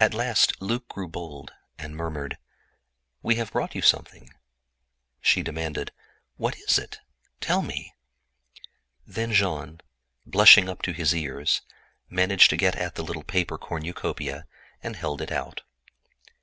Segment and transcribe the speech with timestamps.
[0.00, 2.38] At last Luc grew bold, and murmured:
[3.20, 4.30] "We have brought you something."
[5.20, 5.92] She demanded,
[6.38, 7.00] "What is it?
[7.42, 7.92] Tell me!"
[9.06, 9.82] Then Jean,
[10.24, 11.60] blushing up to his ears,
[12.08, 14.46] managed to get at the little paper cornucopia,
[14.82, 15.60] and held it out.